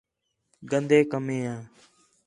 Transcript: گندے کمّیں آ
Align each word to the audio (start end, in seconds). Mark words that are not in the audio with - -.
گندے 0.69 0.99
کمّیں 1.11 1.45
آ 1.55 1.55